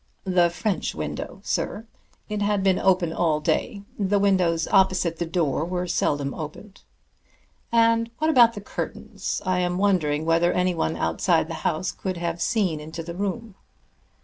[0.25, 1.85] "The French window, sir.
[2.27, 3.83] It had been open all day.
[3.99, 6.81] The windows opposite the door were seldom opened."
[7.71, 9.43] "And what about the curtains?
[9.45, 13.53] I am wondering whether anyone outside the house could have seen into the room."